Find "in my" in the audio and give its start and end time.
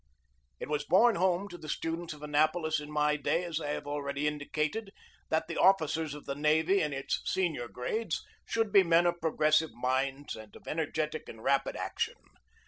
2.79-3.17